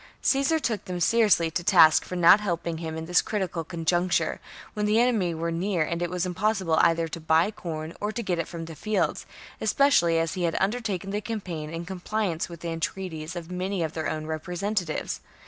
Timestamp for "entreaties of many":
12.71-13.83